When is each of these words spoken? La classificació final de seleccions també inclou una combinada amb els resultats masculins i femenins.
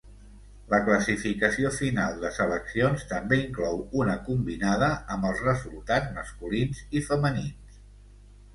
La 0.69 0.77
classificació 0.85 1.69
final 1.75 2.17
de 2.23 2.31
seleccions 2.37 3.05
també 3.11 3.39
inclou 3.43 3.77
una 4.01 4.17
combinada 4.31 4.89
amb 5.17 5.31
els 5.33 5.45
resultats 5.51 6.11
masculins 6.19 6.83
i 7.01 7.07
femenins. 7.13 7.81